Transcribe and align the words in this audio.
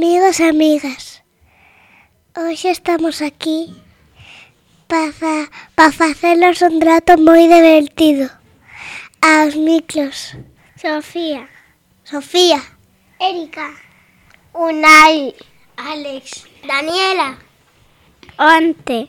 somos 0.00 0.40
amigas. 0.40 1.22
Hoxe 2.34 2.70
estamos 2.70 3.22
aquí 3.22 3.74
para 4.88 5.48
pa 5.76 5.92
facelos 5.92 6.62
un 6.62 6.80
trato 6.82 7.14
moi 7.16 7.46
divertido. 7.46 8.26
Aos 9.22 9.54
micros. 9.54 10.34
Sofía. 10.74 11.46
Sofía. 12.02 12.60
Erika. 13.20 13.70
Unai. 14.52 15.34
Alex. 15.76 16.44
Daniela. 16.66 17.38
Onte, 18.38 19.08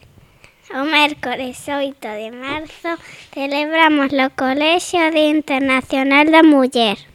o 0.69 0.85
mércores 0.85 1.57
8 1.65 1.97
de 2.21 2.29
marzo, 2.31 2.91
celebramos 3.33 4.13
Colexio 4.37 5.09
Día 5.11 5.29
Internacional 5.29 6.29
da 6.31 6.43
Muller. 6.43 7.14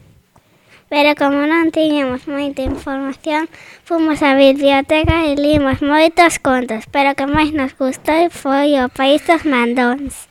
Pero 0.91 1.15
como 1.15 1.47
non 1.47 1.71
tiñamos 1.71 2.27
moita 2.27 2.67
información, 2.67 3.47
fomos 3.87 4.27
á 4.27 4.35
biblioteca 4.35 5.23
e 5.31 5.39
limos 5.39 5.79
moitos 5.87 6.43
contos, 6.43 6.91
pero 6.91 7.15
o 7.15 7.17
que 7.17 7.31
máis 7.31 7.55
nos 7.55 7.79
gustou 7.79 8.27
foi 8.27 8.75
o 8.83 8.91
País 8.91 9.23
dos 9.23 9.47
Mandóns. 9.47 10.27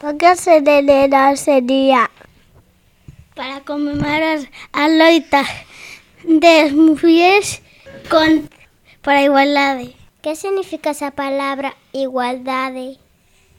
Por 0.00 0.16
que 0.16 0.32
se 0.32 0.64
celebra 0.64 1.36
ese 1.36 1.60
día? 1.60 2.08
Para 3.36 3.60
conmemorar 3.68 4.48
a 4.72 4.84
loita 4.88 5.44
das 6.24 6.72
mulleres 6.72 7.60
con 8.08 8.48
por 9.04 9.12
a 9.12 9.28
igualdade. 9.28 9.92
Que 10.24 10.32
significa 10.40 10.96
esa 10.96 11.12
palabra 11.12 11.76
igualdade? 11.92 12.96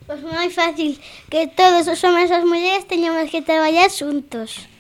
Pois 0.10 0.18
moi 0.26 0.50
fácil, 0.50 0.98
que 1.30 1.46
todos 1.46 1.86
os 1.86 2.02
homens 2.02 2.34
e 2.34 2.42
as 2.42 2.44
mulleres 2.44 2.90
teñamos 2.90 3.30
que 3.30 3.46
traballar 3.46 3.94
xuntos. 3.94 4.73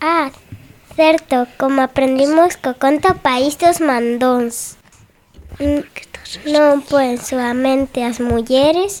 Ah, 0.00 0.30
certo, 0.96 1.46
como 1.58 1.82
aprendimos 1.82 2.56
co 2.56 2.74
conto 2.82 3.14
País 3.26 3.58
dos 3.58 3.80
Mandóns. 3.80 4.76
N- 5.58 5.84
Non 6.44 6.84
poden 6.84 7.16
solamente 7.16 8.04
as 8.04 8.20
mulleres 8.20 9.00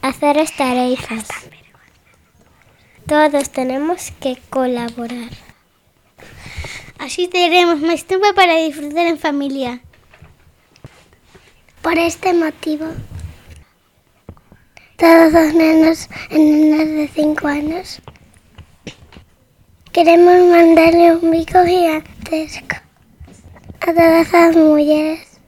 hacer 0.00 0.40
as 0.40 0.52
tarefas. 0.56 1.28
Todos 3.06 3.52
tenemos 3.52 4.10
que 4.22 4.40
colaborar. 4.48 5.28
Así 6.98 7.28
teremos 7.28 7.78
máis 7.84 8.02
tempo 8.08 8.26
para 8.32 8.56
disfrutar 8.64 9.06
en 9.12 9.20
familia. 9.20 9.72
Por 11.84 11.96
este 12.00 12.32
motivo, 12.32 12.88
todos 14.96 15.32
os 15.36 15.50
nenos 15.52 16.08
e 16.32 16.36
nenas 16.40 16.88
de 16.96 17.06
5 17.12 17.44
anos 17.48 18.00
Queremos 19.92 20.40
mandarle 20.44 21.16
un 21.16 21.32
bico 21.32 21.64
gigantesco 21.64 22.76
a 23.80 23.86
todas 23.86 24.32
as 24.32 24.54
mulleres. 24.54 25.40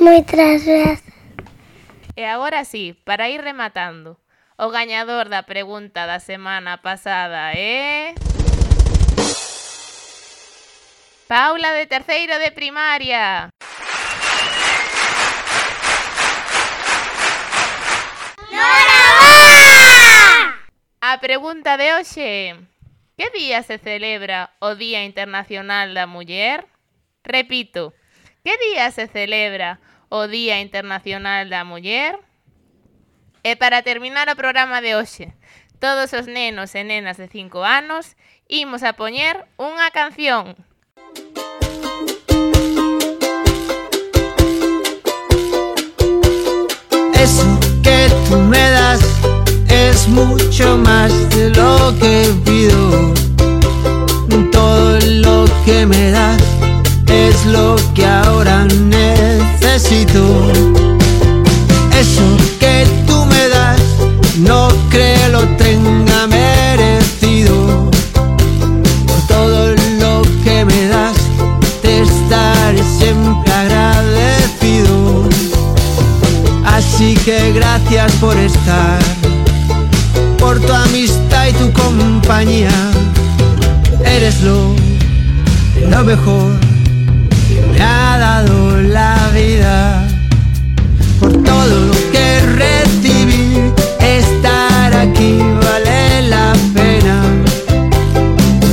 Moitas 0.00 0.64
grazas. 0.64 1.02
E 2.16 2.24
agora 2.24 2.64
sí, 2.64 2.96
para 3.04 3.28
ir 3.28 3.42
rematando, 3.42 4.16
o 4.56 4.70
gañador 4.70 5.28
da 5.28 5.42
pregunta 5.42 6.06
da 6.06 6.18
semana 6.18 6.80
pasada 6.80 7.52
é... 7.52 8.14
Paula 11.28 11.76
de 11.76 11.84
terceiro 11.84 12.38
de 12.38 12.52
primaria. 12.52 13.50
A 21.02 21.18
pregunta 21.18 21.76
de 21.76 21.92
hoxe 21.92 22.64
Que 23.16 23.30
día 23.30 23.62
se 23.62 23.78
celebra 23.78 24.50
o 24.58 24.74
Día 24.74 25.04
Internacional 25.04 25.94
da 25.94 26.10
Muller? 26.10 26.66
Repito, 27.22 27.94
que 28.42 28.58
día 28.58 28.90
se 28.90 29.06
celebra 29.06 29.78
o 30.08 30.26
Día 30.26 30.60
Internacional 30.60 31.46
da 31.48 31.62
Muller? 31.62 32.18
E 33.46 33.54
para 33.54 33.86
terminar 33.86 34.26
o 34.26 34.34
programa 34.34 34.82
de 34.82 34.98
hoxe, 34.98 35.30
todos 35.78 36.10
os 36.10 36.26
nenos 36.26 36.74
e 36.74 36.82
nenas 36.82 37.14
de 37.14 37.30
5 37.30 37.62
anos 37.62 38.18
imos 38.50 38.82
a 38.82 38.98
poñer 38.98 39.46
unha 39.62 39.94
canción. 39.94 40.58
Eso 47.14 47.46
que 47.78 48.10
tú 48.26 48.42
me 48.50 48.63
mucho 50.14 50.78
más 50.78 51.12
de 51.30 51.50
lo 51.50 51.92
que 51.98 52.32
pido. 52.44 53.12
Todo 54.52 54.98
lo 55.00 55.44
que 55.64 55.84
me 55.86 56.10
das 56.10 56.40
es 57.08 57.44
lo 57.46 57.76
que 57.94 58.06
ahora 58.06 58.64
necesito. 58.64 60.22
Eso 62.00 62.26
que 62.60 62.86
tú 63.06 63.24
me 63.26 63.48
das 63.48 63.80
no 64.38 64.68
creo 64.88 65.28
lo 65.30 65.42
tenga 65.56 66.26
merecido. 66.28 67.90
Por 69.06 69.20
todo 69.26 69.74
lo 70.00 70.22
que 70.44 70.64
me 70.64 70.86
das 70.86 71.16
te 71.82 72.02
estaré 72.02 72.82
siempre 72.98 73.52
agradecido. 73.52 75.28
Así 76.64 77.14
que 77.24 77.52
gracias 77.52 78.12
por 78.14 78.36
estar, 78.36 78.98
por 80.54 80.66
tu 80.66 80.72
amistad 80.72 81.48
y 81.48 81.52
tu 81.54 81.72
compañía. 81.72 82.70
Eres 84.04 84.40
lo, 84.42 84.74
mejor 86.04 86.52
que 87.48 87.60
me 87.72 87.82
ha 87.82 88.18
dado 88.18 88.80
la 88.82 89.30
vida. 89.34 90.06
Por 91.18 91.32
todo 91.42 91.86
lo 91.86 91.92
que 92.12 92.40
recibí, 92.62 93.72
estar 94.00 94.94
aquí 94.94 95.38
vale 95.62 96.28
la 96.28 96.52
pena. 96.72 97.22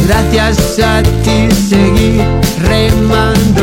Gracias 0.08 0.80
a 0.80 1.02
ti 1.24 1.50
seguí 1.70 2.22
remando. 2.60 3.61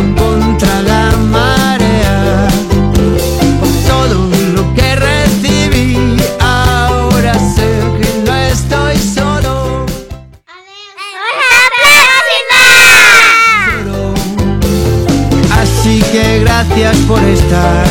que 16.13 16.41
gracias 16.41 16.97
por 17.09 17.23
estar, 17.23 17.87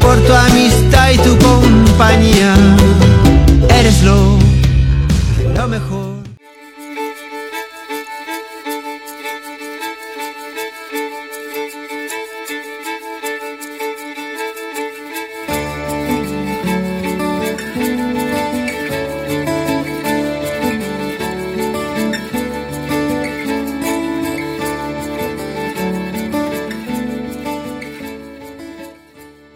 por 0.00 0.16
tu 0.26 0.32
amistad 0.32 1.10
y 1.10 1.18
tu 1.18 1.36
compañía. 1.38 2.54
Eres 3.68 4.02
lo, 4.02 4.38
lo 5.54 5.68
mejor. 5.68 6.25